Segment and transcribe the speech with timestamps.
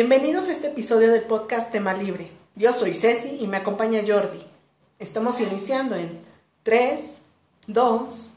[0.00, 2.30] Bienvenidos a este episodio del podcast Tema Libre.
[2.54, 4.38] Yo soy Ceci y me acompaña Jordi.
[5.00, 6.20] Estamos iniciando en
[6.62, 7.16] 3,
[7.66, 8.30] 2,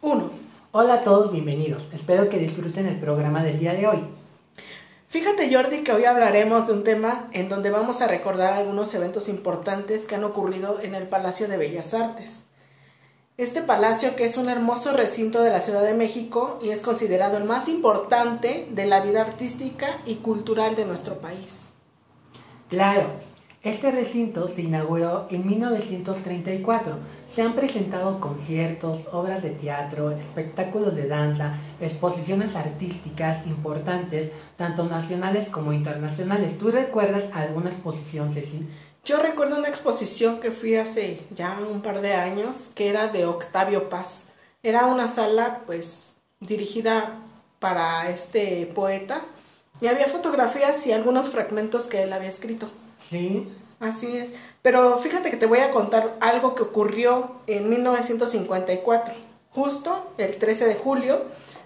[0.00, 0.30] 1.
[0.70, 1.82] Hola a todos, bienvenidos.
[1.92, 4.04] Espero que disfruten el programa del día de hoy.
[5.08, 9.28] Fíjate Jordi que hoy hablaremos de un tema en donde vamos a recordar algunos eventos
[9.28, 12.44] importantes que han ocurrido en el Palacio de Bellas Artes.
[13.38, 17.36] Este palacio que es un hermoso recinto de la Ciudad de México y es considerado
[17.36, 21.68] el más importante de la vida artística y cultural de nuestro país.
[22.68, 23.04] Claro,
[23.62, 26.96] este recinto se inauguró en 1934.
[27.32, 35.48] Se han presentado conciertos, obras de teatro, espectáculos de danza, exposiciones artísticas importantes, tanto nacionales
[35.48, 36.58] como internacionales.
[36.58, 38.66] ¿Tú recuerdas alguna exposición, Ceci?
[39.08, 43.24] Yo recuerdo una exposición que fui hace ya un par de años, que era de
[43.24, 44.24] Octavio Paz.
[44.62, 47.14] Era una sala, pues, dirigida
[47.58, 49.22] para este poeta.
[49.80, 52.68] Y había fotografías y algunos fragmentos que él había escrito.
[53.08, 53.48] Sí.
[53.80, 54.32] Así es.
[54.60, 59.14] Pero fíjate que te voy a contar algo que ocurrió en 1954,
[59.52, 61.22] justo el 13 de julio,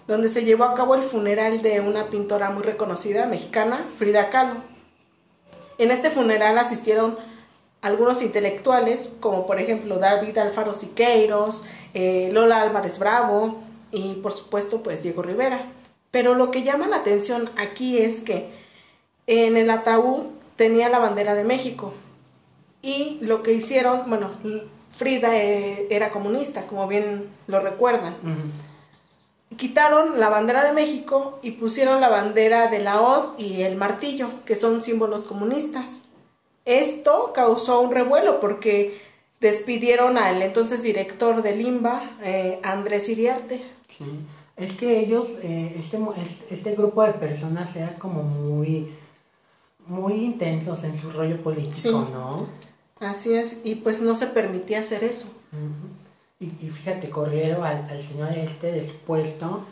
[0.07, 4.61] donde se llevó a cabo el funeral de una pintora muy reconocida mexicana, Frida Kahlo.
[5.77, 7.32] En este funeral asistieron
[7.83, 14.81] algunos intelectuales, como por ejemplo David Alfaro Siqueiros, eh, Lola Álvarez Bravo y por supuesto
[14.81, 15.67] pues Diego Rivera.
[16.09, 18.49] Pero lo que llama la atención aquí es que
[19.27, 21.93] en el ataúd tenía la bandera de México
[22.81, 24.31] y lo que hicieron, bueno,
[24.95, 28.15] Frida eh, era comunista, como bien lo recuerdan.
[29.57, 34.29] Quitaron la bandera de México y pusieron la bandera de la hoz y el martillo,
[34.45, 36.01] que son símbolos comunistas.
[36.65, 39.01] Esto causó un revuelo porque
[39.39, 43.61] despidieron al entonces director del IMBA, eh, Andrés Iriarte.
[43.97, 44.05] Sí.
[44.55, 45.99] Es que ellos, eh, este,
[46.49, 48.93] este grupo de personas era como muy,
[49.87, 52.47] muy intensos en su rollo político, ¿no?
[52.99, 55.25] Así es, y pues no se permitía hacer eso.
[56.39, 59.65] y, y, fíjate, corrieron al, al señor este despuesto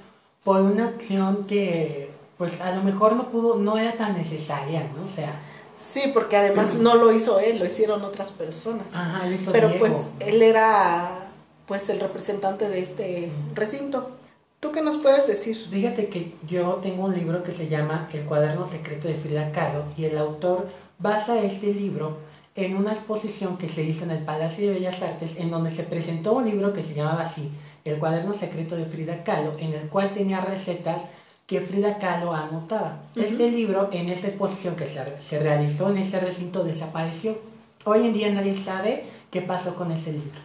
[0.44, 5.04] por una acción que, pues a lo mejor no pudo, no era tan necesaria, ¿no?
[5.04, 5.40] O sea,
[5.88, 8.86] Sí, porque además no lo hizo él, lo hicieron otras personas.
[8.94, 9.86] Ajá, Pero Diego.
[9.86, 11.28] pues él era
[11.66, 14.12] pues el representante de este recinto.
[14.60, 15.58] ¿Tú qué nos puedes decir?
[15.72, 19.86] Fíjate que yo tengo un libro que se llama El cuaderno secreto de Frida Kahlo
[19.98, 20.68] y el autor
[21.00, 22.18] basa este libro
[22.56, 25.84] en una exposición que se hizo en el Palacio de Bellas Artes en donde se
[25.84, 27.50] presentó un libro que se llamaba así,
[27.86, 31.02] El cuaderno secreto de Frida Kahlo, en el cual tenía recetas
[31.52, 33.00] que Frida Kahlo anotaba.
[33.14, 37.38] Este libro, en esa exposición que se, se, realizó en este recinto, desapareció.
[37.84, 40.40] Hoy en día nadie sabe qué pasó con ese libro.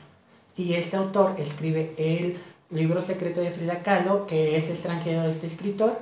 [0.56, 2.38] Y este autor escribe el
[2.70, 5.96] libro secreto de Frida Kahlo, que es extranjero de este escritor,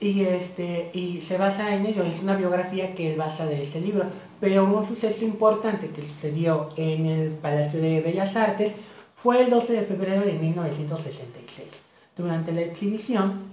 [0.00, 3.82] y, este, y se basa en ello, es una biografía que él basa de ese
[3.82, 4.06] libro.
[4.40, 8.72] Pero un suceso importante que sucedió en el Palacio de Bellas Artes
[9.14, 11.68] fue el 12 de febrero de 1966.
[12.16, 13.51] Durante la exhibición,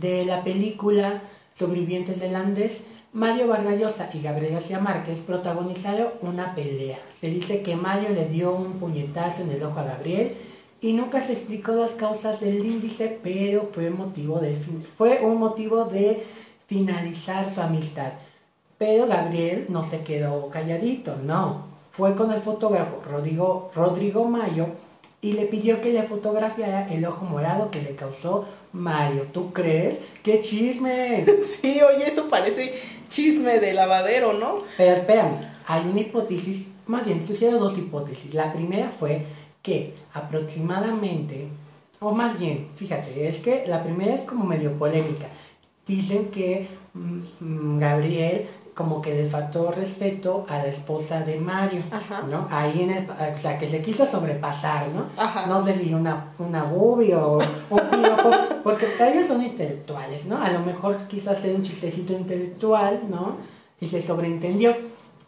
[0.00, 1.22] de la película
[1.58, 6.98] Sobrevivientes del Andes, Mario Vargallosa y Gabriel García Márquez protagonizaron una pelea.
[7.20, 10.36] Se dice que Mario le dio un puñetazo en el ojo a Gabriel
[10.80, 14.56] y nunca se explicó las causas del índice, pero fue, motivo de,
[14.96, 16.22] fue un motivo de
[16.68, 18.12] finalizar su amistad.
[18.76, 21.66] Pero Gabriel no se quedó calladito, no.
[21.90, 24.68] Fue con el fotógrafo Rodrigo, Rodrigo Mayo
[25.20, 29.24] y le pidió que le fotografiara el ojo morado que le causó Mario.
[29.32, 29.98] ¿Tú crees?
[30.22, 31.24] ¡Qué chisme!
[31.60, 32.74] Sí, oye, esto parece
[33.08, 34.62] chisme de lavadero, ¿no?
[34.76, 38.34] Pero espérame, hay una hipótesis, más bien sugiero dos hipótesis.
[38.34, 39.24] La primera fue
[39.62, 41.48] que aproximadamente,
[42.00, 45.26] o más bien, fíjate, es que la primera es como medio polémica.
[45.86, 48.46] Dicen que mmm, Gabriel
[48.78, 52.22] como que le faltó respeto a la esposa de Mario, Ajá.
[52.30, 52.46] ¿no?
[52.48, 55.06] Ahí en el, o sea, que se quiso sobrepasar, ¿no?
[55.16, 55.46] Ajá.
[55.46, 57.38] No sé si una, una boobie o
[57.70, 58.30] un piropo,
[58.62, 60.40] porque ellos son intelectuales, ¿no?
[60.40, 63.38] A lo mejor quiso hacer un chistecito intelectual, ¿no?
[63.80, 64.76] Y se sobreentendió.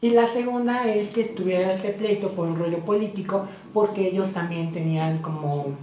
[0.00, 4.72] Y la segunda es que tuviera ese pleito por un rollo político, porque ellos también
[4.72, 5.74] tenían como,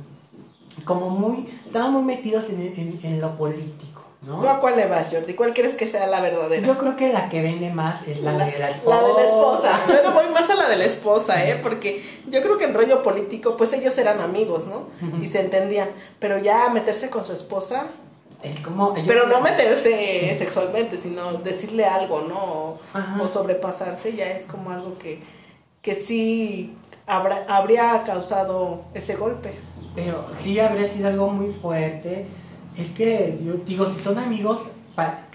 [0.86, 3.97] como muy, estaban muy metidos en, en, en lo político.
[4.28, 4.42] ¿No?
[4.42, 5.36] ¿Tú a cuál le vas, Jordi?
[5.36, 6.62] ¿Cuál crees que sea la verdadera?
[6.68, 9.02] Yo creo que la que vende más es la, la de la esposa.
[9.02, 9.82] La de la esposa.
[9.88, 11.58] Yo le voy más a la de la esposa, ¿eh?
[11.64, 14.90] Porque yo creo que en rollo político, pues ellos eran amigos, ¿no?
[15.22, 15.88] Y se entendían.
[16.20, 17.88] Pero ya meterse con su esposa.
[18.44, 18.94] Es como.
[18.94, 22.80] Pero no meterse sexualmente, sino decirle algo, ¿no?
[22.94, 23.24] Ajá.
[23.24, 25.24] O sobrepasarse ya es como algo que,
[25.82, 26.76] que sí
[27.06, 29.54] habrá, habría causado ese golpe.
[29.96, 32.28] Pero sí habría sido algo muy fuerte.
[32.78, 34.60] Es que yo digo, si son amigos,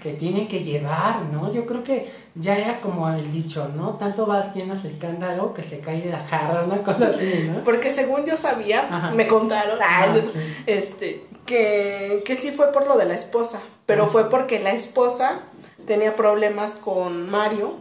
[0.01, 1.53] se tienen que llevar, ¿no?
[1.53, 3.91] Yo creo que ya era como el dicho, ¿no?
[3.95, 7.63] Tanto vas llenas el cándalo que se cae de la jarra, una cosa así, ¿no?
[7.63, 9.11] Porque según yo sabía, Ajá.
[9.11, 10.39] me contaron, ah, Ah, sí.
[10.65, 14.11] este, que, que sí fue por lo de la esposa, pero Ajá.
[14.11, 15.39] fue porque la esposa
[15.87, 17.75] tenía problemas con Mario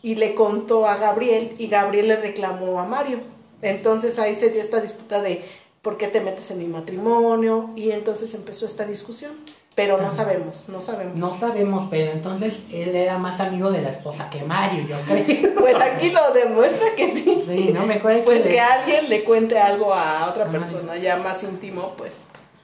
[0.00, 3.20] y le contó a Gabriel y Gabriel le reclamó a Mario.
[3.60, 5.44] Entonces ahí se dio esta disputa de
[5.88, 9.32] por qué te metes en mi matrimonio y entonces empezó esta discusión.
[9.74, 10.16] Pero no Ajá.
[10.16, 11.16] sabemos, no sabemos.
[11.16, 15.54] No sabemos, pero entonces él era más amigo de la esposa que Mario, yo creo.
[15.58, 17.42] Pues aquí lo demuestra que sí.
[17.46, 21.16] Sí, no me acuerdo Pues de- que alguien le cuente algo a otra persona ya
[21.16, 22.12] más íntimo, pues.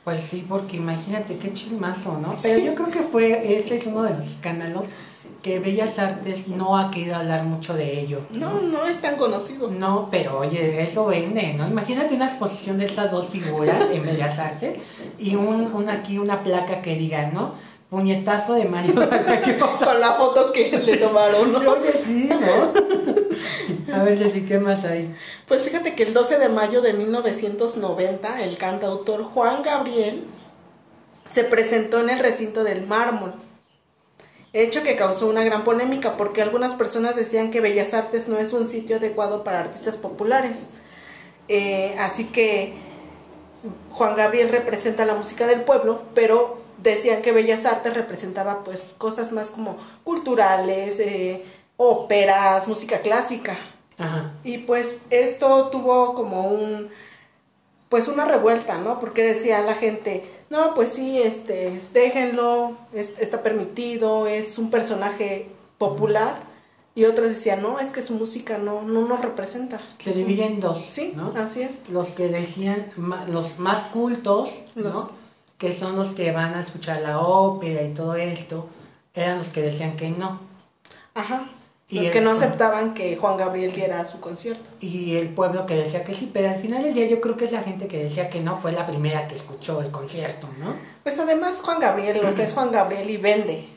[0.05, 2.33] Pues sí, porque imagínate qué chismazo, ¿no?
[2.35, 2.41] Sí.
[2.43, 4.85] Pero yo creo que fue, este es uno de los escándalos
[5.45, 8.23] que Bellas Artes no ha querido hablar mucho de ello.
[8.31, 9.71] No, no es tan conocido.
[9.71, 11.69] No, pero oye, eso vende, ¿no?
[11.69, 14.79] Imagínate una exposición de estas dos figuras en Bellas Artes
[15.19, 17.57] y un, un aquí una placa que diga, ¿no?
[17.91, 18.95] Puñetazo de Mario.
[19.85, 21.59] Con la foto que le tomaron, ¿no?
[21.59, 23.95] Creo que sí, ¿no?
[23.95, 25.15] A ver, Ceci, ¿qué más hay?
[25.47, 30.25] Pues fíjate que el 12 de mayo de 1990, el cantautor Juan Gabriel
[31.31, 33.35] se presentó en el recinto del mármol.
[34.55, 38.53] Hecho que causó una gran polémica porque algunas personas decían que Bellas Artes no es
[38.53, 40.69] un sitio adecuado para artistas populares.
[41.49, 42.75] Eh, así que
[43.91, 49.33] Juan Gabriel representa la música del pueblo, pero decían que Bellas Artes representaba pues cosas
[49.33, 51.45] más como culturales, eh,
[51.77, 53.59] óperas, música clásica.
[53.99, 54.35] Ajá.
[54.45, 56.91] Y pues esto tuvo como un
[57.95, 58.99] pues una revuelta, ¿no?
[58.99, 65.47] Porque decía la gente, no, pues sí, este, déjenlo, es- está permitido, es un personaje
[65.79, 66.35] popular.
[66.97, 69.81] Y otras decían, no, es que su música no, no nos representa.
[70.03, 71.33] Se divide en dos, Sí, ¿no?
[71.37, 71.77] así es.
[71.89, 72.87] Los que decían,
[73.29, 75.11] los más cultos, ¿no?
[75.57, 78.67] Que son los que van a escuchar la ópera y todo esto,
[79.15, 80.41] eran los que decían que no.
[81.15, 81.49] Ajá.
[81.89, 84.65] Y Los el- que no aceptaban que Juan Gabriel diera su concierto.
[84.81, 87.45] Y el pueblo que decía que sí, pero al final del día yo creo que
[87.45, 90.75] es la gente que decía que no fue la primera que escuchó el concierto, ¿no?
[91.03, 93.69] Pues además Juan Gabriel, o sea, es Juan Gabriel y vende.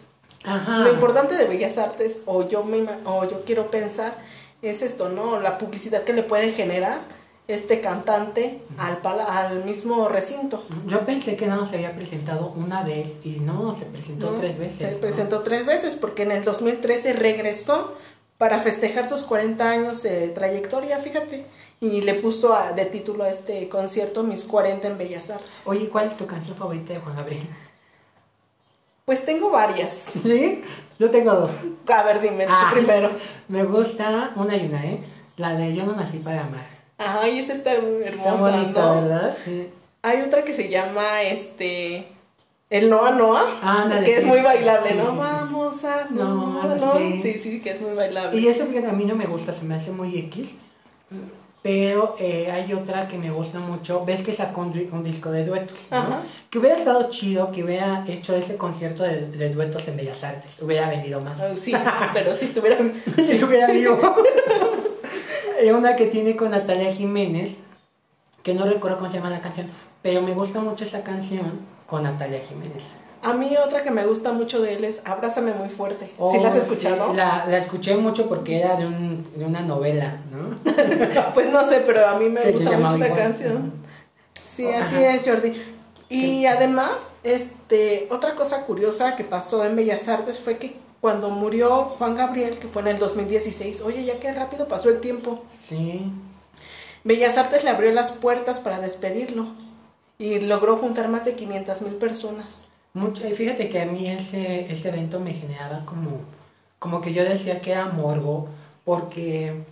[0.45, 0.79] Ajá.
[0.79, 4.15] Lo importante de Bellas Artes, o yo, me, o yo quiero pensar,
[4.61, 5.39] es esto, ¿no?
[5.41, 6.99] La publicidad que le puede generar
[7.47, 10.65] este cantante al, pala- al mismo recinto.
[10.87, 14.37] Yo pensé que nada más se había presentado una vez y no, se presentó ¿no?
[14.39, 14.77] tres veces.
[14.79, 14.97] Se ¿no?
[14.97, 17.95] presentó tres veces porque en el 2013 regresó
[18.37, 21.45] para festejar sus 40 años de trayectoria, fíjate,
[21.79, 25.47] y le puso a- de título a este concierto Mis 40 en Bellas Artes.
[25.65, 27.47] Oye, ¿cuál es tu canción favorita de Juan Gabriel?
[29.05, 30.11] Pues tengo varias.
[30.21, 30.63] ¿Sí?
[30.99, 31.51] Yo tengo dos.
[31.87, 32.69] A ver, dime Ah.
[32.73, 33.09] primero.
[33.47, 34.99] Me gusta una y una, ¿eh?
[35.37, 36.76] La de Yo no nací para amar.
[36.97, 39.01] Ay, esa está muy Está hermosa, bonita, ¿no?
[39.01, 39.37] ¿verdad?
[39.45, 39.69] Sí.
[40.01, 42.07] Hay otra que se llama este
[42.69, 45.03] el Noa Noa, que es muy bailable, ¿no?
[45.05, 45.17] sí, sí.
[45.17, 46.97] Vamos a No, Noa, ¿no?
[46.97, 47.19] sí.
[47.21, 48.39] Sí, sí, que es muy bailable.
[48.39, 50.55] Y eso que a mí no me gusta, se me hace muy X.
[51.63, 54.05] Pero eh, hay otra que me gusta mucho.
[54.05, 55.77] Ves que sacó un, di- un disco de duetos.
[55.91, 56.19] ¿no?
[56.49, 60.61] Que hubiera estado chido que hubiera hecho ese concierto de, de duetos en Bellas Artes.
[60.61, 61.39] Hubiera vendido más.
[61.41, 61.73] Ah, Sí,
[62.13, 63.97] pero si estuvieran si estuviera vivo.
[65.73, 67.51] Una que tiene con Natalia Jiménez.
[68.43, 69.69] Que no recuerdo cómo se llama la canción.
[70.01, 72.83] Pero me gusta mucho esa canción con Natalia Jiménez.
[73.23, 76.05] A mí otra que me gusta mucho de él es Abrázame muy fuerte.
[76.05, 77.09] ¿Sí Oh, la has escuchado?
[77.11, 80.55] sí, la, la escuché mucho porque era de, un, de una novela, ¿no?
[81.33, 83.73] Pues no sé, pero a mí me gusta mucho esa canción.
[84.45, 85.13] Sí, Oh, así ajá.
[85.15, 85.53] es, Jordi.
[86.09, 91.95] Y además, este, otra cosa curiosa que pasó en Bellas Artes fue que cuando murió
[91.97, 95.45] Juan Gabriel, que fue en el 2016, oye, ya que rápido pasó el tiempo.
[95.65, 96.11] Sí.
[97.05, 99.47] Bellas Artes le abrió las puertas para despedirlo
[100.19, 102.67] y logró juntar más de 500 mil personas.
[102.93, 106.23] Mucho, fíjate que a mí ese, ese evento me generaba como,
[106.77, 108.49] como que yo decía que era morbo,
[108.83, 109.63] porque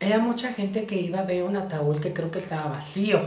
[0.00, 3.20] era mucha gente que iba a ver un ataúd que creo que estaba vacío,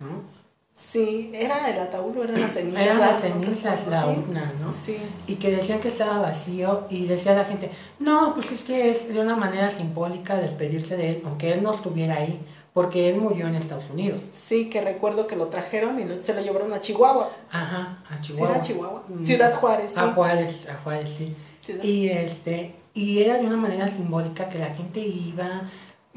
[0.00, 0.39] ¿no?
[0.82, 2.80] Sí, era el ataúd o eran las cenizas.
[2.82, 4.72] Eran la- las cenizas, la urna, ¿no?
[4.72, 4.96] Sí.
[5.26, 9.08] Y que decían que estaba vacío y decía la gente, no, pues es que es
[9.12, 12.40] de una manera simbólica despedirse de él, aunque él no estuviera ahí,
[12.72, 14.20] porque él murió en Estados Unidos.
[14.34, 17.30] Sí, que recuerdo que lo trajeron y se lo llevaron a Chihuahua.
[17.52, 18.50] Ajá, a Sí, Chihuahua.
[18.54, 19.02] era Chihuahua.
[19.08, 19.24] Mm.
[19.24, 20.00] Ciudad Juárez, sí.
[20.00, 21.36] A Juárez, a Juárez, sí.
[21.60, 25.62] Ciudad- Y este, y era de una manera simbólica que la gente iba,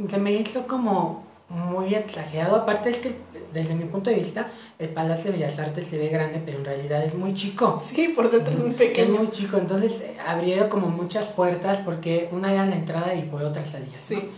[0.10, 2.56] se me hizo como muy exagerado.
[2.56, 3.16] Aparte es que
[3.54, 6.66] desde mi punto de vista, el Palacio de Bellas Artes se ve grande, pero en
[6.66, 7.82] realidad es muy chico.
[7.86, 9.16] Sí, por dentro es muy Es pequeño.
[9.20, 9.94] muy chico, entonces
[10.26, 13.92] abrieron como muchas puertas porque una era la entrada y por otra salida.
[13.92, 14.08] ¿no?
[14.08, 14.30] Sí.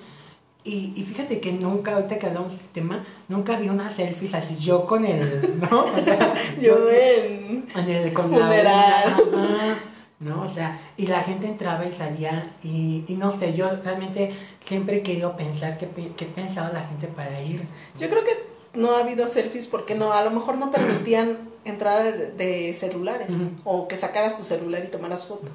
[0.68, 4.34] Y, y fíjate que nunca, ahorita que hablamos de este tema, nunca vi unas selfies
[4.34, 5.86] así yo con el, ¿no?
[5.86, 7.66] O sea, Yo en...
[7.76, 9.04] en el con la Funeral.
[9.06, 9.78] ajá.
[10.20, 10.44] ¿No?
[10.44, 14.98] O sea, y la gente entraba y salía y, y no sé, yo realmente siempre
[14.98, 17.68] he querido pensar qué, qué pensaba la gente para ir.
[18.00, 22.04] Yo creo que no ha habido selfies porque no, a lo mejor no permitían entrada
[22.04, 23.30] de, de celulares
[23.64, 25.48] o que sacaras tu celular y tomaras foto.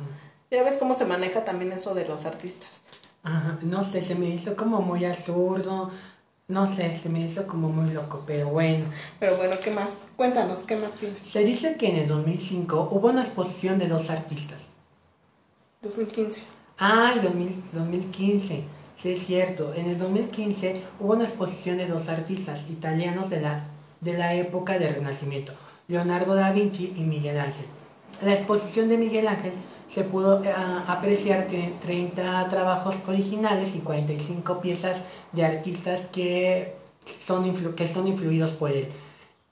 [0.50, 2.82] Ya ves cómo se maneja también eso de los artistas.
[3.22, 5.90] Ajá, no sé, se me hizo como muy absurdo,
[6.50, 8.86] no sé, se me hizo como muy loco, pero bueno.
[9.20, 9.90] Pero bueno, ¿qué más?
[10.16, 11.24] Cuéntanos, ¿qué más tienes?
[11.24, 14.58] Se dice que en el 2005 hubo una exposición de dos artistas.
[15.82, 16.42] 2015.
[16.78, 18.64] Ah, 2000 2015,
[19.00, 19.72] sí es cierto.
[19.74, 23.64] En el 2015 hubo una exposición de dos artistas italianos de la,
[24.00, 25.52] de la época del Renacimiento,
[25.86, 27.66] Leonardo da Vinci y Miguel Ángel.
[28.22, 29.52] La exposición de Miguel Ángel
[29.92, 30.52] se pudo eh,
[30.86, 34.98] apreciar tre- 30 trabajos originales y 45 piezas
[35.32, 36.74] de artistas que
[37.26, 38.86] son, influ- que son influidos por él.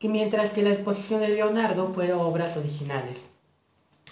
[0.01, 3.19] Y mientras que la exposición de Leonardo fue obras originales.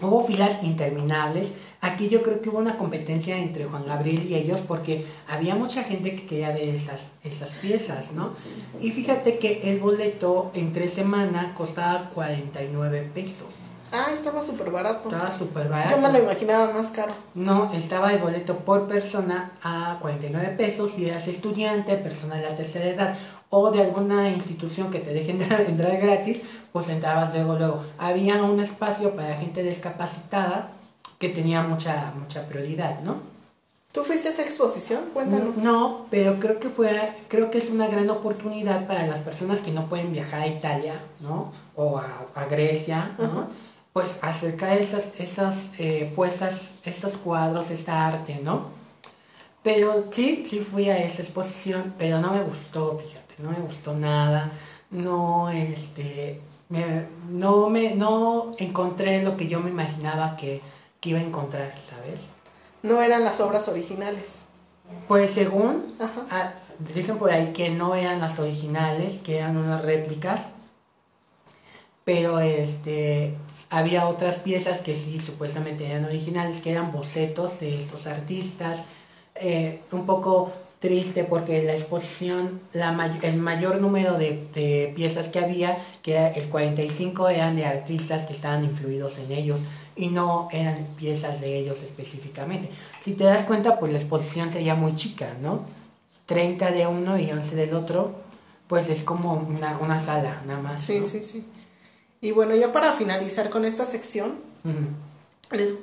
[0.02, 1.52] Hubo filas interminables.
[1.80, 5.84] Aquí yo creo que hubo una competencia entre Juan Gabriel y ellos porque había mucha
[5.84, 8.34] gente que quería ver esas, esas piezas, ¿no?
[8.82, 13.46] Y fíjate que el boleto en tres semanas costaba 49 pesos.
[13.92, 15.08] Ah, estaba súper barato.
[15.08, 15.90] Estaba súper barato.
[15.90, 17.12] Yo me lo imaginaba más caro.
[17.34, 22.56] No, estaba el boleto por persona a 49 pesos si eras estudiante, persona de la
[22.56, 23.18] tercera edad
[23.50, 26.40] o de alguna institución que te deje entrar, entrar gratis,
[26.72, 27.82] pues entrabas luego, luego.
[27.98, 30.72] Había un espacio para gente discapacitada
[31.18, 33.36] que tenía mucha, mucha prioridad, ¿no?
[33.92, 35.04] ¿Tú fuiste a esa exposición?
[35.14, 35.56] Cuéntanos.
[35.56, 39.70] No, pero creo que fue, creo que es una gran oportunidad para las personas que
[39.70, 41.50] no pueden viajar a Italia, ¿no?
[41.76, 43.46] O a, a Grecia, ¿no?
[43.96, 48.66] Pues acercar esas, esas eh, puestas, estos cuadros, esta arte, ¿no?
[49.62, 53.94] Pero sí, sí fui a esa exposición, pero no me gustó, fíjate, no me gustó
[53.94, 54.52] nada,
[54.90, 60.60] no, este, me- no me, no encontré lo que yo me imaginaba que,
[61.00, 62.20] que iba a encontrar, ¿sabes?
[62.82, 64.40] No eran las obras originales.
[65.08, 65.94] Pues según.
[66.30, 66.52] Ah,
[66.94, 70.42] dicen por ahí que no eran las originales, que eran unas réplicas,
[72.04, 73.34] pero este
[73.76, 78.80] había otras piezas que sí supuestamente eran originales, que eran bocetos de estos artistas.
[79.34, 85.28] Eh, un poco triste porque la exposición, la may- el mayor número de, de piezas
[85.28, 89.60] que había, que era el 45 eran de artistas que estaban influidos en ellos
[89.94, 92.70] y no eran piezas de ellos específicamente.
[93.02, 95.64] Si te das cuenta, pues la exposición sería muy chica, ¿no?
[96.26, 98.14] 30 de uno y 11 del otro,
[98.68, 100.80] pues es como una, una sala, nada más.
[100.82, 101.06] Sí, ¿no?
[101.06, 101.44] sí, sí.
[102.20, 104.40] Y bueno, ya para finalizar con esta sección,
[105.50, 105.74] les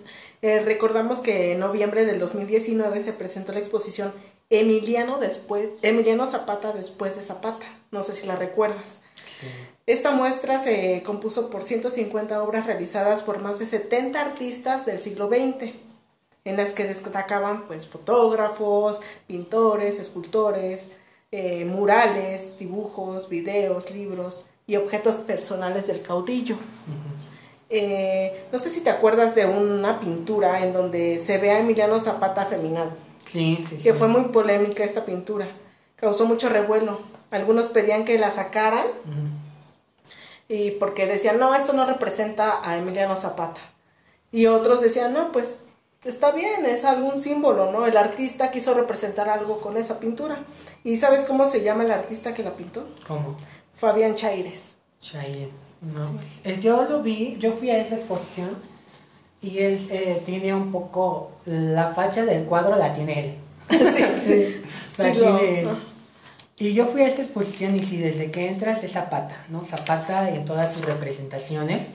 [0.42, 4.14] eh, recordamos que en noviembre del 2019 se presentó la exposición
[4.50, 7.66] Emiliano después Emiliano Zapata después de Zapata.
[7.92, 8.98] No sé si la recuerdas.
[9.40, 9.48] Sí.
[9.86, 15.28] Esta muestra se compuso por 150 obras realizadas por más de 70 artistas del siglo
[15.28, 15.74] XX,
[16.46, 20.92] en las que destacaban pues fotógrafos, pintores, escultores,
[21.32, 26.56] eh, murales, dibujos, videos, libros y objetos personales del caudillo.
[27.70, 32.00] Eh, no sé si te acuerdas de una pintura en donde se ve a Emiliano
[32.00, 32.92] Zapata afeminado,
[33.32, 33.98] Sí, sí, que sí.
[33.98, 35.48] fue muy polémica esta pintura,
[35.96, 37.00] causó mucho revuelo.
[37.32, 38.86] Algunos pedían que la sacaran
[40.48, 43.62] y porque decían, no, esto no representa a Emiliano Zapata.
[44.32, 45.48] Y otros decían, no, pues
[46.04, 47.88] está bien, es algún símbolo, ¿no?
[47.88, 50.44] El artista quiso representar algo con esa pintura.
[50.84, 52.86] ¿Y sabes cómo se llama el artista que la pintó?
[53.08, 53.36] ¿Cómo?
[53.76, 54.76] Fabián Chaires.
[55.02, 55.52] Cheyenne.
[55.82, 58.56] No, eh, yo lo vi, yo fui a esa exposición
[59.42, 63.36] y él eh, tiene un poco la facha del cuadro la tiene él.
[64.26, 64.62] Sí,
[64.98, 65.70] la Sí, lo- tiene él.
[66.56, 69.66] Y yo fui a esta exposición y sí, desde que entras es Zapata, ¿no?
[69.66, 71.88] Zapata en todas sus representaciones.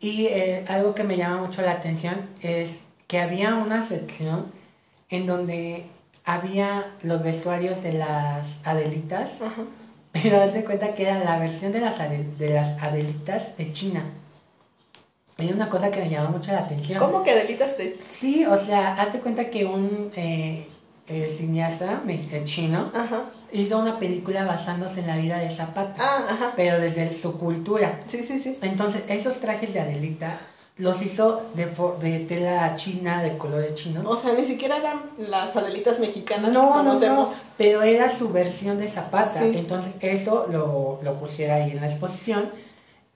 [0.00, 2.70] Y eh, algo que me llama mucho la atención es
[3.06, 4.46] que había una sección
[5.10, 5.84] en donde
[6.24, 9.62] había los vestuarios de las Adelitas, Ajá.
[10.12, 11.98] Pero date cuenta que era la versión de las,
[12.38, 14.02] de las Adelitas de China.
[15.38, 16.98] Hay una cosa que me llamó mucho la atención.
[16.98, 17.96] ¿Cómo que delitas de...?
[18.12, 20.68] Sí, o sea, hazte cuenta que un eh,
[21.08, 23.22] eh, cineasta eh, chino Ajá.
[23.52, 26.52] hizo una película basándose en la vida de Zapata, Ah, ajá.
[26.54, 28.00] pero desde su cultura.
[28.08, 28.58] Sí, sí, sí.
[28.62, 30.38] Entonces, esos trajes de Adelita
[30.82, 31.66] los hizo de,
[32.00, 34.04] de tela china, de colores chinos.
[34.06, 37.32] O sea, ni siquiera eran las adelitas mexicanas que No, no, no, conocemos.
[37.56, 39.40] pero era su versión de Zapata.
[39.40, 39.52] Sí.
[39.54, 42.50] Entonces, eso lo, lo pusiera ahí en la exposición.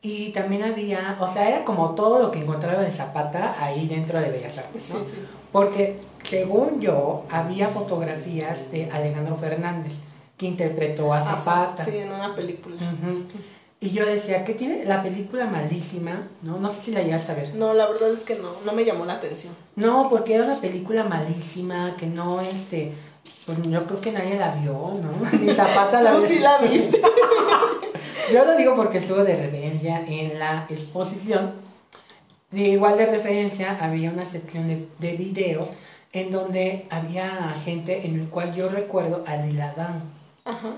[0.00, 4.20] Y también había, o sea, era como todo lo que encontraba de Zapata ahí dentro
[4.20, 5.00] de Bellas Artes, Sí, ¿no?
[5.04, 5.16] sí.
[5.50, 9.92] Porque, según yo, había fotografías de Alejandro Fernández,
[10.37, 11.85] que interpretó a Ah, Zapata.
[11.85, 12.76] Sí, en una película.
[12.76, 13.25] Ujú.
[13.78, 16.28] Y yo decía, ¿qué tiene la película malísima?
[16.42, 17.54] No, no sé si la llegaste a ver.
[17.54, 19.54] No, la verdad es que no, no me llamó la atención.
[19.76, 22.92] No, porque era una película malísima, que no, este,
[23.45, 25.30] pues yo creo que nadie la vio, ¿no?
[25.40, 26.28] Ni Zapata la Tú vio.
[26.28, 27.00] sí la viste.
[28.33, 31.52] Yo lo digo porque estuvo de referencia en la exposición.
[32.50, 35.68] De igual de referencia había una sección de, de videos
[36.12, 40.02] en donde había gente en el cual yo recuerdo a Lila Downs.
[40.45, 40.75] Ajá.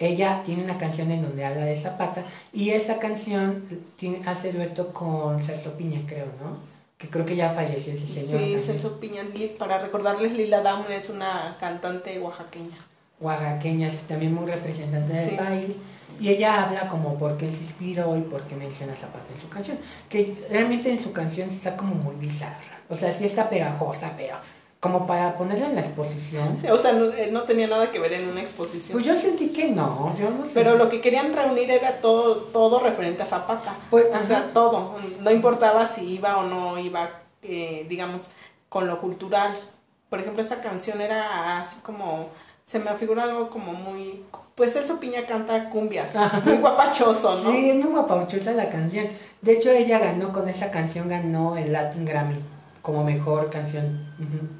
[0.00, 3.62] Ella tiene una canción en donde habla de Zapata y esa canción
[3.96, 6.56] tiene, hace dueto con Celso Piña, creo, ¿no?
[6.96, 8.40] Que creo que ya falleció ese señor.
[8.40, 8.58] Sí.
[8.58, 9.22] Celso Piña.
[9.58, 12.78] Para recordarles, Lila Downs es una cantante oaxaqueña.
[13.20, 15.36] Oaxaqueña, es también muy representante del Sí.
[15.36, 15.76] país.
[16.18, 19.48] Y ella habla como por qué se inspiró y por qué menciona Zapata en su
[19.50, 19.78] canción.
[20.08, 22.80] Que realmente en su canción está como muy bizarra.
[22.88, 24.36] O sea, sí está pegajosa, pero
[24.80, 26.58] como para ponerla en la exposición.
[26.70, 28.94] O sea, no, eh, no tenía nada que ver en una exposición.
[28.94, 32.80] Pues yo sentí que no, yo no Pero lo que querían reunir era todo, todo
[32.80, 33.76] referente a Zapata.
[33.90, 34.96] Pues, o sea, todo.
[35.20, 37.10] No importaba si iba o no iba,
[37.42, 38.28] eh, digamos,
[38.70, 39.60] con lo cultural.
[40.08, 42.30] Por ejemplo, esta canción era así como,
[42.64, 46.40] se me figura algo como muy, pues Celso Piña canta cumbias, Ajá.
[46.40, 47.50] muy guapachoso, ¿no?
[47.52, 49.08] Sí, es muy guapauchosa la canción.
[49.42, 52.36] De hecho, ella ganó con esa canción, ganó el Latin Grammy
[52.80, 54.06] como mejor canción.
[54.18, 54.59] Ujú.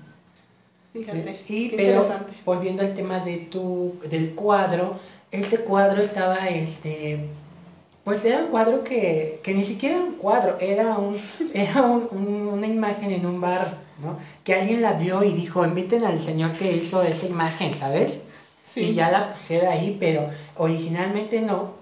[0.93, 2.01] Fíjate, Sí, Y qué pero
[2.45, 4.99] volviendo al tema de tu del cuadro,
[5.31, 7.27] ese cuadro estaba este
[8.05, 11.17] pues era un cuadro que, que ni siquiera era un cuadro, era un
[11.55, 14.19] era un- un- una imagen en un bar, ¿no?
[14.43, 18.15] Que alguien la vio y dijo, "Inviten al señor que hizo esa imagen", ¿sabes?
[18.67, 18.81] Sí.
[18.81, 21.79] Y ya la pusieron ahí, pero originalmente no.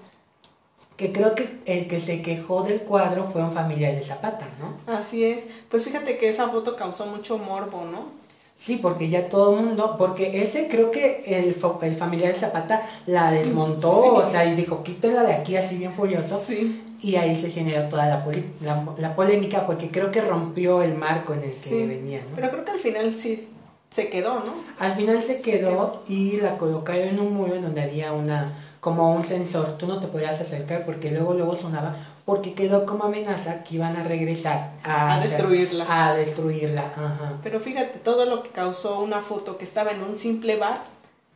[0.96, 4.92] Que creo que el que se quejó del cuadro fue un familiar de Zapata, ¿no?
[4.92, 5.44] Así es.
[5.70, 8.17] Pues fíjate que esa foto causó mucho morbo, ¿no?
[8.60, 12.82] Sí, porque ya todo el mundo, porque ese creo que el, el familiar de Zapata
[13.06, 14.08] la desmontó, Sí.
[14.12, 16.82] o sea, y dijo, quítela de aquí así bien furioso, Sí.
[17.00, 20.94] y ahí se generó toda la, poli- la, la polémica, porque creo que rompió el
[20.94, 21.86] marco en el que Sí.
[21.86, 22.34] venía, ¿no?
[22.34, 23.48] Pero creo que al final sí
[23.90, 24.54] se quedó, ¿no?
[24.80, 28.52] Al final se Se quedó y la colocaron en un muro en donde había una,
[28.80, 31.96] como un sensor, tú no te podías acercar porque luego luego sonaba,
[32.28, 35.86] porque quedó como amenaza que iban a regresar a, A destruirla.
[35.88, 37.38] A destruirla, ajá.
[37.42, 40.82] Pero fíjate, todo lo que causó una foto que estaba en un simple bar,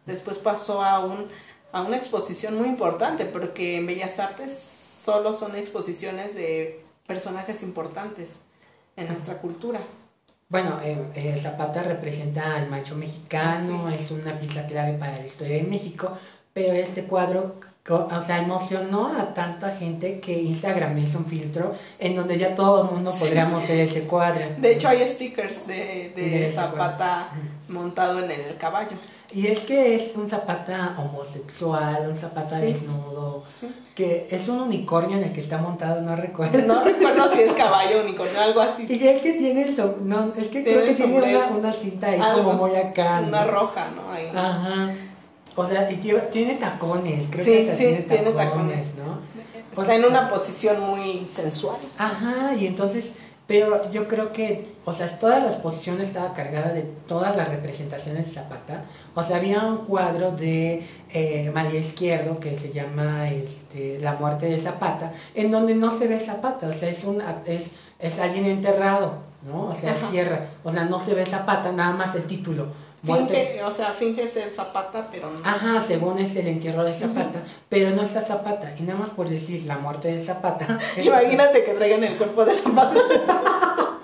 [0.04, 1.28] después pasó a, un,
[1.72, 4.52] a una exposición muy importante, porque en Bellas Artes
[5.02, 8.42] solo son exposiciones de personajes importantes
[8.94, 9.80] en nuestra cultura.
[10.50, 15.56] Bueno, eh, eh, Zapata representa al macho mexicano, es una pieza clave para la historia
[15.56, 16.18] de México,
[16.52, 22.14] pero este cuadro, o sea, emocionó a tanta gente que Instagram hizo un filtro en
[22.14, 24.40] donde ya todo el mundo podríamos ver ese cuadro.
[24.58, 27.30] De hecho, hay stickers de, de De Zapata
[27.68, 28.96] montado en el caballo.
[29.34, 32.66] Y es que es un Zapata homosexual, un Zapata Sí.
[32.66, 33.74] desnudo, Sí.
[33.96, 36.58] que es un unicornio en el que está montado, no recuerdo.
[36.66, 38.86] No recuerdo si es caballo, unicornio, algo así.
[38.88, 42.08] Y es que tiene el som- no, es que creo que tiene una, una cinta
[42.08, 42.44] ahí Algo.
[42.44, 43.24] como muy acá.
[43.26, 44.12] Una roja, ¿no?
[44.12, 44.28] Ahí.
[44.34, 44.90] Ajá.
[45.54, 48.86] O sea, y lleva- tiene tacones, creo Sí, que sí, tiene tiene tacones, tacones.
[48.96, 49.80] ¿no?
[49.82, 51.76] Está en una posición muy sensual.
[51.98, 53.10] Ajá, y entonces,
[53.46, 58.26] pero yo creo que, o sea, toda la exposición estaba cargada de todas las representaciones
[58.28, 58.84] de Zapata.
[59.14, 64.46] O sea, había un cuadro de eh, María Izquierdo que se llama este, La muerte
[64.46, 67.66] de Zapata, en donde no se ve Zapata, o sea, es, un, es,
[67.98, 69.14] es alguien enterrado,
[69.46, 69.68] ¿no?
[69.70, 72.68] O sea, es tierra, o sea, no se ve Zapata, nada más el título.
[73.04, 75.40] Finge, o sea, finge ser Zapata, pero no.
[75.44, 79.28] Ajá, según es el entierro de Zapata, pero no está Zapata, y nada más por
[79.28, 80.78] decir la muerte de Zapata.
[81.02, 82.94] Imagínate que traigan el cuerpo de Zapata.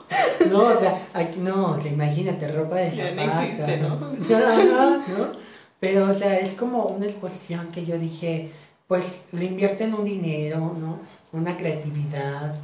[0.51, 3.45] No, o sea, aquí no, o sea, imagínate, ropa de Ya no Zapata.
[3.45, 3.97] existe, ¿no?
[3.99, 5.33] ¿no?
[5.79, 8.51] Pero, o sea, es como una exposición que yo dije,
[8.87, 11.01] pues le invierten un dinero, ¿no?
[11.33, 12.55] Una creatividad.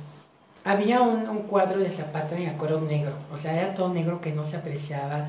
[0.65, 4.33] Había un, un cuadro de Zapata, me acuerdo, negro, o sea, era todo negro que
[4.33, 5.29] no se apreciaba.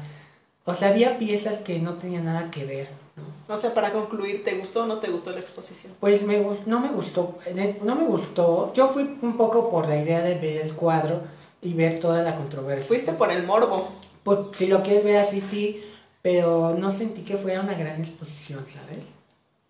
[0.65, 3.54] O sea, había piezas que no tenían nada que ver, ¿no?
[3.54, 5.93] O sea, para concluir, ¿te gustó o no te gustó la exposición?
[5.99, 7.38] Pues me, no me gustó,
[7.84, 8.73] no me gustó.
[8.73, 11.21] Yo fui un poco por la idea de ver el cuadro
[11.62, 12.88] y ver toda la controversia.
[12.88, 13.89] Fuiste por el morbo.
[14.23, 15.84] Pues, si lo quieres ver así, sí,
[16.23, 19.04] pero no sentí que fuera una gran exposición, ¿sabes?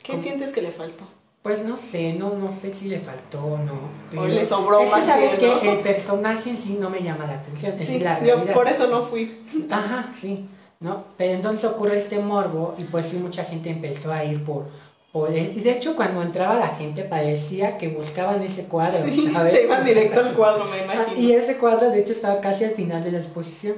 [0.02, 0.24] ¿Qué ¿Cómo?
[0.24, 1.04] sientes que le faltó?
[1.44, 3.74] Pues no sé, no, no sé si le faltó o no.
[4.10, 7.04] pero- le sobró es que más sabes bien, que el personaje en sí no me
[7.04, 8.54] llama la atención, es la yo realidad.
[8.54, 9.46] por eso no fui.
[9.70, 10.48] Ajá, sí,
[10.86, 11.04] ¿no?
[11.18, 14.68] Pero entonces ocurre este morbo y pues sí mucha gente empezó a ir por,
[15.30, 15.54] él.
[15.56, 19.54] Y de hecho cuando entraba la gente parecía que buscaban ese cuadro, Sí, ¿sabes?
[19.54, 21.20] se iban directo al cuadro, me Ah, imagino.
[21.20, 23.76] y ese cuadro de hecho estaba casi al final de la exposición.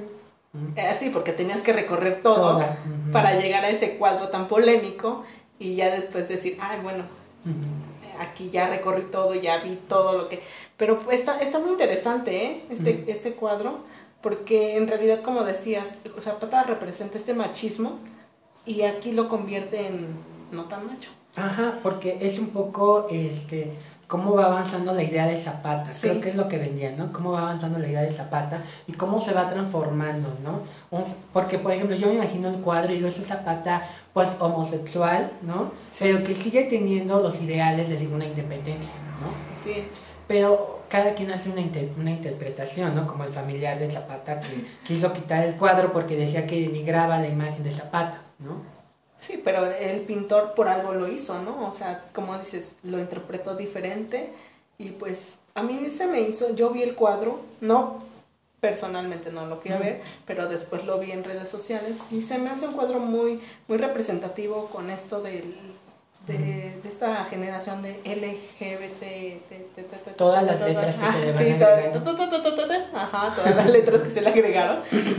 [0.76, 2.76] Eh, sí, porque tenías que recorrer todo Toda,
[3.12, 5.24] para llegar a ese cuadro tan polémico
[5.58, 7.04] y ya después decir, ay, bueno,
[7.44, 8.20] Ujú.
[8.20, 10.42] aquí ya recorrí todo, ya vi todo lo que...
[10.76, 12.64] Pero pues, está, está muy interesante, ¿eh?
[12.70, 13.78] Este, este cuadro,
[14.28, 15.86] porque en realidad, como decías,
[16.20, 17.98] Zapata representa este machismo
[18.66, 20.08] y aquí lo convierte en
[20.52, 21.08] no tan macho.
[21.34, 23.72] Ajá, porque es un poco, este,
[24.06, 25.90] cómo va avanzando la idea de Zapata.
[25.98, 27.10] Creo que es lo que vendía, ¿no?
[27.10, 30.60] Cómo va avanzando la idea de Zapata y cómo se va transformando, ¿no?
[31.32, 35.72] Porque, por ejemplo, yo me imagino el cuadro y digo, es Zapata, pues, homosexual, ¿no?
[35.98, 39.30] Pero que sigue teniendo los ideales de una independencia, ¿no?
[39.64, 39.84] Sí.
[40.28, 41.62] Pero cada quien hace una,
[41.98, 43.06] una interpretación, ¿no?
[43.06, 47.28] Como el familiar de Zapata que quiso quitar el cuadro porque decía que denigraba la
[47.28, 48.62] imagen de Zapata, ¿no?
[49.20, 51.66] Sí, pero el pintor por algo lo hizo, ¿no?
[51.66, 54.30] O sea, como dices, lo interpretó diferente
[54.78, 57.98] y pues a mí se me hizo, yo vi el cuadro, no
[58.60, 62.38] personalmente no lo fui a ver, pero después lo vi en redes sociales y se
[62.38, 65.54] me hace un cuadro muy muy representativo con esto del
[66.28, 69.02] de, esta generación de LGBT.
[70.16, 71.64] Todas las letras que se le
[72.94, 74.78] Ajá, todas las letras que se le agregaron.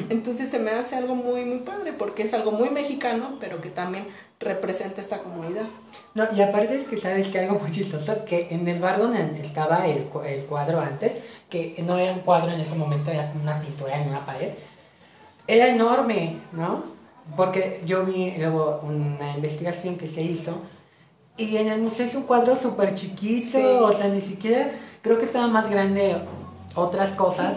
[0.09, 3.69] Entonces se me hace algo muy, muy padre porque es algo muy mexicano, pero que
[3.69, 4.07] también
[4.39, 5.65] representa esta comunidad.
[6.15, 9.41] No, y aparte es que sabes que algo muy chistoso, que en el bar donde
[9.41, 11.13] estaba el, el cuadro antes,
[11.49, 14.51] que no era un cuadro en ese momento, era una pintura en una pared,
[15.47, 16.83] era enorme, ¿no?
[17.35, 20.61] Porque yo vi luego una investigación que se hizo
[21.39, 24.71] y en el museo es un cuadro súper chiquito, o sea, ni siquiera
[25.01, 26.17] creo que estaba más grande
[26.75, 27.53] otras cosas.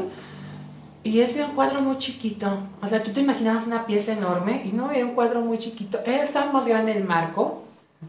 [1.04, 2.46] Y ese era un cuadro muy chiquito.
[2.80, 5.98] O sea, tú te imaginabas una pieza enorme y no, era un cuadro muy chiquito.
[6.06, 7.62] Era, estaba más grande el marco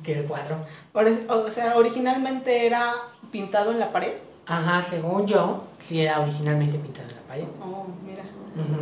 [0.04, 0.58] que el cuadro.
[0.94, 2.94] O sea, originalmente era
[3.32, 4.14] pintado en la pared.
[4.46, 7.46] Ajá, según yo, sí era originalmente pintado en la pared.
[7.62, 8.24] Oh, mira.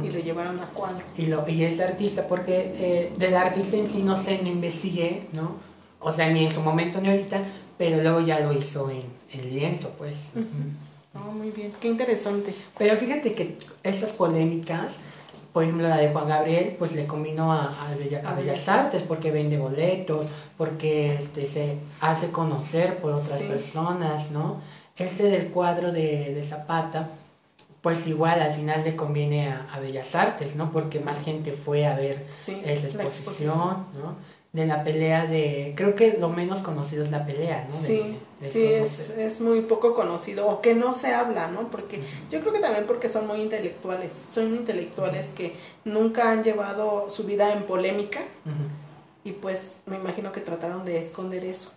[0.03, 1.05] Y lo llevaron a cuadro.
[1.17, 5.29] Y, lo, y es artista, porque eh, del artista en sí no sé, no investigué,
[5.31, 5.55] ¿no?
[6.01, 7.41] O sea, ni en su momento ni ahorita,
[7.77, 10.17] pero luego ya lo hizo en, el lienzo, pues.
[11.13, 12.53] Oh, muy bien, qué interesante.
[12.77, 14.93] Pero fíjate que estas polémicas,
[15.53, 19.57] por ejemplo la de Juan Gabriel, pues le combinó a, a, Bellas Artes porque vende
[19.57, 20.25] boletos,
[20.57, 24.61] porque este, se hace conocer por otras personas, ¿no?
[24.97, 27.09] Este del cuadro de, de, Zapata,
[27.81, 30.71] pues igual al final le conviene a, Bellas Artes, ¿no?
[30.71, 32.25] Porque más gente fue a ver
[32.65, 34.15] esa exposición, ¿no?
[34.53, 37.75] De la pelea de, creo que lo menos conocido es la pelea, ¿no?
[37.75, 38.19] sí,
[38.51, 41.71] sí, es, es, muy poco conocido o que no se habla, ¿no?
[41.71, 45.53] Porque yo creo que también porque son muy intelectuales, son intelectuales que
[45.85, 48.21] nunca han llevado su vida en polémica
[49.23, 51.71] y pues me imagino que trataron de esconder eso.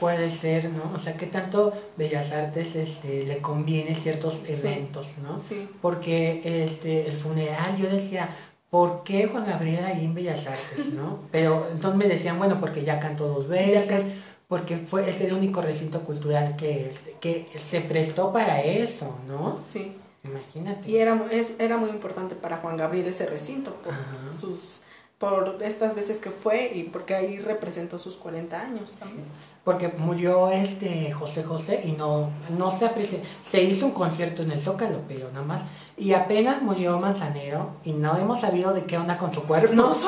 [0.00, 0.92] Puede ser, ¿no?
[0.94, 5.40] O sea, que tanto Bellas Artes este, le conviene ciertos eventos, ¿no?
[5.40, 5.68] Sí.
[5.80, 8.34] Porque este, el funeral, yo decía,
[8.70, 11.20] ¿por qué Juan Gabriel ahí en Bellas Artes, no?
[11.30, 14.06] Pero entonces me decían, bueno, porque ya cantó dos veces,
[14.48, 19.60] porque fue, es el único recinto cultural que, que se prestó para eso, ¿no?
[19.72, 19.96] Sí.
[20.24, 20.90] Imagínate.
[20.90, 23.94] Y era, es, era muy importante para Juan Gabriel ese recinto, por
[24.38, 24.80] sus
[25.18, 29.26] por estas veces que fue y porque ahí representó sus 40 años también.
[29.64, 33.20] Porque murió este José José y no, no se aprecia.
[33.50, 35.62] Se hizo un concierto en el Zócalo, pero nada más.
[35.96, 39.72] Y apenas murió Manzanero y no hemos sabido de qué onda con su cuerpo.
[39.72, 40.06] No, sí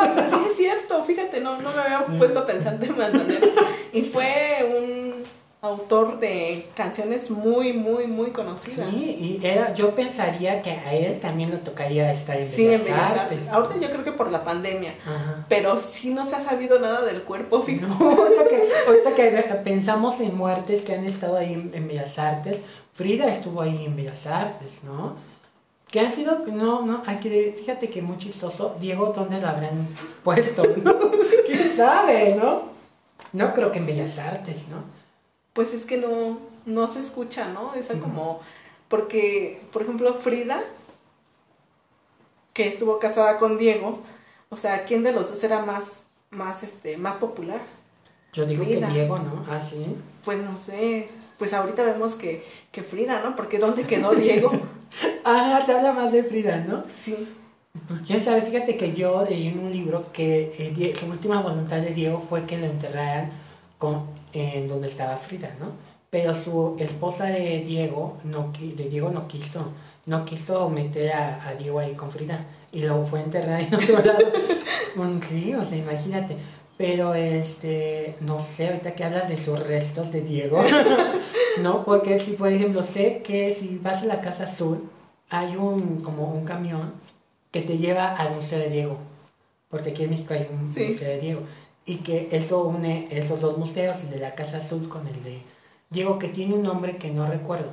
[0.50, 3.46] es cierto, fíjate, no, no me había puesto a pensar en Manzanero.
[3.92, 5.24] Y fue un
[5.62, 8.90] autor de canciones muy, muy, muy conocidas.
[8.90, 12.86] Sí, y era, yo pensaría que a él también le tocaría estar en sí, en
[12.92, 13.48] Artes.
[13.48, 14.94] Ahorita yo creo que por la pandemia,
[15.48, 17.92] pero sí no se ha sabido nada del cuerpo, fíjate.
[18.86, 19.30] ahorita, que,
[19.64, 22.60] pensamos en muertes que han estado ahí en, Bellas Artes,
[22.94, 25.16] Frida estuvo ahí en Bellas Artes, ¿no?
[25.90, 29.88] Que han sido, no, no, hay que, fíjate que muy chistoso, Diego, ¿dónde lo habrán
[30.22, 30.62] puesto?
[31.46, 32.76] ¿Quién sabe, no?
[33.32, 34.95] No creo que en Bellas Artes, ¿no?
[35.56, 37.74] Pues es que no, no se escucha, ¿no?
[37.74, 38.40] Esa como,
[38.88, 40.62] porque, por ejemplo, Frida,
[42.52, 44.00] que estuvo casada con Diego,
[44.50, 47.62] o sea, ¿quién de los dos era más, más, este, más popular?
[48.34, 49.46] Yo digo que Diego, ¿no?
[49.48, 49.96] Ah, sí.
[50.24, 53.34] Pues no sé, pues ahorita vemos que, que Frida, ¿no?
[53.34, 54.52] Porque ¿dónde quedó Diego?
[55.24, 56.84] ah, te habla más de Frida, ¿no?
[56.94, 57.34] Sí.
[57.88, 61.80] Pues quién sabe, fíjate que yo leí en un libro que eh, su última voluntad
[61.80, 63.30] de Diego fue que lo enterraran
[63.78, 64.06] con
[64.40, 65.72] en donde estaba Frida, ¿no?
[66.10, 69.72] Pero su esposa de Diego no, de Diego no quiso,
[70.06, 73.98] no quiso meter a, Diego ahí con Frida y lo fue a enterrar en otro
[74.04, 74.24] lado.
[75.28, 76.36] sí, o sea, imagínate.
[76.78, 80.62] Pero este, no sé, ahorita que hablas de sus restos de Diego,
[81.62, 81.84] ¿no?
[81.84, 84.88] Porque si, por ejemplo, sé que si vas a la Casa Azul,
[85.30, 86.92] hay un, como un camión
[87.50, 88.98] que te lleva al Museo de Diego.
[89.68, 91.40] Porque aquí en México hay un Museo de Diego
[91.86, 95.40] y que eso une esos dos museos, el de la Casa Azul con el de
[95.90, 97.70] Diego, que tiene un nombre que no recuerdo.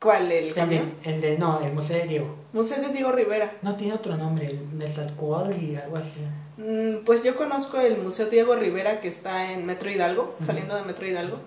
[0.00, 0.30] ¿Cuál?
[0.30, 0.94] ¿El El de, camión?
[1.04, 2.34] el de, no, el Museo de Diego.
[2.52, 3.56] Museo de Diego Rivera.
[3.62, 6.20] No tiene otro nombre, el de Salcual y algo así.
[6.58, 10.82] Mm, Pues yo conozco el Museo Diego Rivera que está en Metro Hidalgo, saliendo de
[10.82, 11.38] Metro Hidalgo,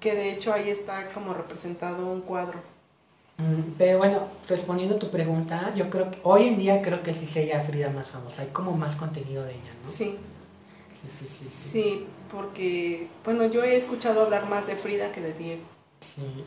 [0.00, 2.58] que de hecho ahí está como representado un cuadro.
[3.38, 7.14] Mm, Pero bueno, respondiendo a tu pregunta, yo creo que hoy en día creo que
[7.14, 8.42] sí sería Frida más famosa.
[8.42, 9.90] Hay como más contenido de ella, ¿no?
[9.90, 10.16] Sí,
[11.02, 11.44] sí, sí, sí.
[11.50, 11.68] sí.
[11.72, 15.62] sí, porque, bueno, yo he escuchado hablar más de Frida que de Diego.
[16.00, 16.44] Sí.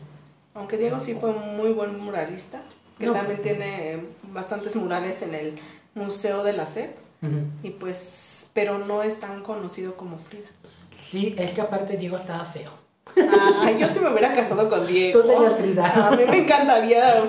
[0.54, 2.62] Aunque Diego sí fue un muy buen muralista,
[2.98, 3.12] que No.
[3.12, 4.00] también tiene
[4.32, 5.58] bastantes murales en el
[5.94, 6.96] Museo de la SEP,
[7.62, 10.48] y pues, pero no es tan conocido como Frida.
[10.98, 12.70] Sí, es que aparte Diego estaba feo.
[13.62, 15.20] Ay, yo sí me hubiera casado con Diego.
[15.20, 16.08] Tú serías Frida.
[16.08, 17.24] A mí me encantaría,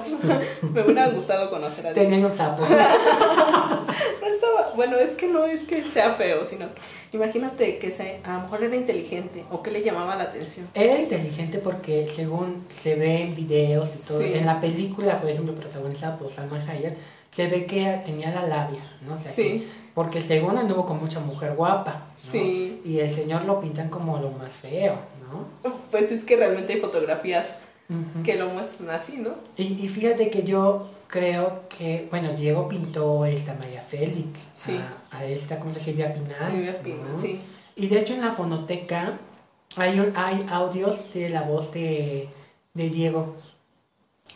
[0.62, 2.10] me hubiera gustado conocer a Diego.
[2.10, 2.64] Tenía un sapo.
[2.64, 6.68] No estaba- bueno, es que no es que sea feo, sino
[7.10, 10.68] que imagínate que se, a lo mejor era inteligente o que le llamaba la atención.
[10.74, 14.32] Era inteligente porque según se ve en videos y todo, Sí.
[14.34, 16.96] en la película, por ejemplo, protagonizada por Salma Hayek,
[17.32, 19.16] se ve que tenía la labia, ¿no?
[19.16, 19.44] O sea, Sí.
[19.44, 22.32] que- porque según anduvo con mucha mujer guapa, ¿no?
[22.32, 22.82] Sí.
[22.86, 24.96] Y el señor lo pintan como lo más feo,
[25.30, 25.70] ¿no?
[25.92, 27.48] Pues es que realmente hay fotografías
[28.24, 29.32] que lo muestran así, ¿no?
[29.58, 34.80] Y, y fíjate que yo creo que, bueno, Diego pintó esta María Félix, Sí.
[35.12, 35.86] a, a esta, ¿cómo se llama?
[35.86, 36.52] Silvia Pinal.
[36.52, 37.20] Silvia Pinal, ¿no?
[37.22, 37.42] sí.
[37.76, 39.18] Y de hecho en la fonoteca
[39.76, 42.30] hay, un- hay audios de la voz de,
[42.74, 43.36] de Diego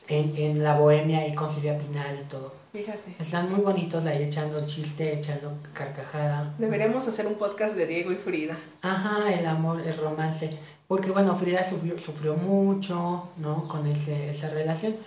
[0.09, 2.53] en, en La Bohemia y con Silvia Pinal y todo.
[2.75, 3.15] Fíjate.
[3.17, 6.53] Están muy bonitos ahí echando el chiste, echando carcajada.
[6.57, 8.57] Deberíamos hacer un podcast de Diego y Frida.
[8.81, 10.59] Ajá, el amor, el romance.
[10.85, 13.69] Porque bueno, Frida sufrió, sufrió mucho, ¿no?
[13.69, 14.97] Con ese, esa relación.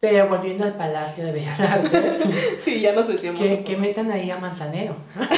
[0.00, 2.02] Pero volviendo al Palacio de Bellas Artes,
[2.62, 3.40] Sí, ya nos desviamos.
[3.40, 4.94] que, que metan ahí a Manzanero.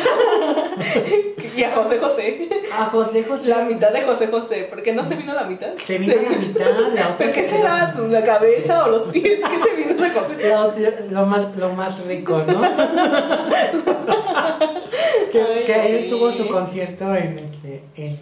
[1.56, 2.48] Y a José José.
[2.72, 3.48] A José José.
[3.48, 4.66] La mitad de José José.
[4.70, 5.72] ¿Por qué no se vino la mitad?
[5.84, 7.94] Se vino la mitad, la otra ¿Pero qué se será?
[8.08, 9.40] ¿La cabeza o los pies?
[9.40, 10.48] ¿Qué se vino de José?
[11.10, 12.60] Lo, lo más, lo más rico, ¿no?
[15.30, 16.10] que, Ay, que él sí.
[16.10, 18.18] tuvo su concierto en, este, en,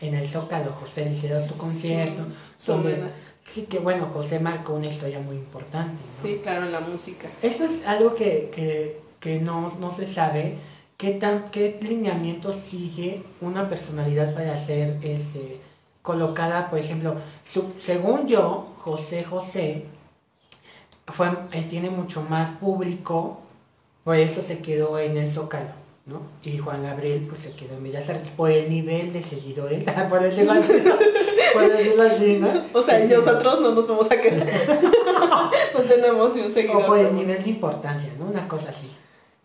[0.00, 2.22] en el Zócalo, José hicieron su concierto.
[2.66, 3.25] donde- homenaje.
[3.48, 5.94] Sí que bueno, José marcó una historia muy importante.
[5.94, 6.22] ¿no?
[6.22, 7.28] Sí, claro, en la música.
[7.42, 10.58] Eso es algo que, que, que no, no se sabe.
[10.96, 15.60] ¿Qué, tan, ¿Qué lineamiento sigue una personalidad para ser este,
[16.02, 16.70] colocada?
[16.70, 19.84] Por ejemplo, su- según yo, José José
[21.06, 23.40] fue, eh, tiene mucho más público,
[24.04, 25.68] por eso se quedó en el Zócalo,
[26.06, 26.22] ¿no?
[26.42, 30.20] Y Juan Gabriel pues se quedó en Bellas Artes por el nivel de seguidores, por
[30.22, 30.94] decirlo así, ¿no?
[31.52, 32.48] Por decirlo así, ¿no?
[32.72, 34.46] O sea, nosotros no nos vamos a quedar.
[35.74, 36.86] no tenemos ni un O seguidor.
[36.86, 38.26] por el nivel de importancia, ¿no?
[38.26, 38.90] Una cosa así.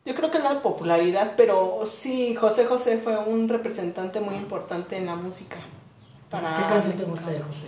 [0.06, 5.06] Yo creo que la popularidad, pero sí, José José fue un representante muy importante en
[5.06, 5.58] la música.
[6.30, 6.56] Para...
[6.56, 7.68] ¿Qué canción te gusta de José?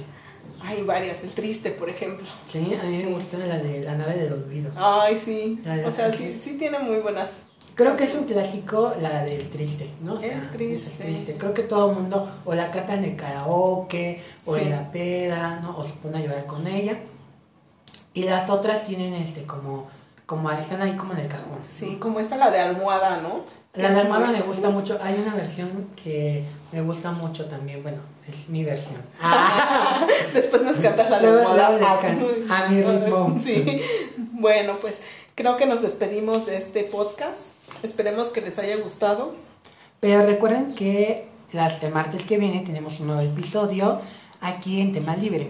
[0.62, 2.25] Hay varias, El Triste, por ejemplo.
[2.47, 3.06] Sí, a mí Sí.
[3.06, 4.71] me gusta la de La nave del olvido.
[4.75, 5.62] Ay, sí.
[5.86, 7.29] O sea, sí, sí tiene muy buenas.
[7.75, 10.13] Creo que es un clásico la del triste, ¿no?
[10.15, 10.89] O sea, El triste.
[10.91, 11.36] es triste.
[11.38, 14.62] Creo que todo el mundo o la canta en el karaoke o Sí.
[14.63, 15.77] en la peda, ¿no?
[15.77, 16.97] O se pone a llorar con ella.
[18.13, 19.88] Y las otras tienen este como
[20.25, 21.59] como están ahí como en el cajón.
[21.69, 23.41] Sí, como esta la de Almohada, ¿no?
[23.73, 24.99] La de muy- me gusta mucho.
[25.03, 27.83] Hay una versión que me gusta mucho también.
[27.83, 29.01] Bueno, es mi versión.
[30.33, 31.99] Después nos cantas la de Almohada.
[31.99, 33.38] can- a mi ritmo.
[33.43, 33.81] Sí.
[34.17, 35.01] Bueno, pues
[35.36, 37.48] creo que nos despedimos de este podcast.
[37.82, 39.36] Esperemos que les haya gustado.
[40.00, 44.02] Pero recuerden que las, el martes que viene tenemos un nuevo episodio
[44.41, 45.50] aquí en Tema Libre.